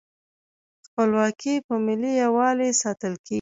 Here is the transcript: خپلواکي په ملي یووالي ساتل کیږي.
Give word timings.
خپلواکي 0.87 1.53
په 1.67 1.73
ملي 1.85 2.11
یووالي 2.23 2.69
ساتل 2.81 3.13
کیږي. 3.23 3.29